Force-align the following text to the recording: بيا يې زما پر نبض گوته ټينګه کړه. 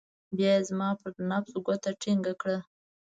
بيا 0.37 0.51
يې 0.57 0.65
زما 0.69 0.89
پر 1.01 1.11
نبض 1.29 1.53
گوته 1.65 1.91
ټينګه 2.01 2.33
کړه. 2.41 2.57